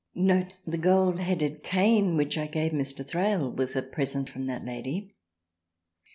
[0.15, 0.55] (Note.
[0.65, 3.07] The Goldheaded cane which I gave Mr.
[3.07, 5.13] Thrale was a Present from that Lady.)